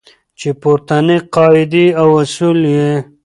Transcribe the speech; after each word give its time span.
چې 0.39 0.49
پورتنۍ 0.61 1.17
قاعدې 1.35 1.85
او 2.01 2.07
اصول 2.21 2.59
یې 2.75 2.91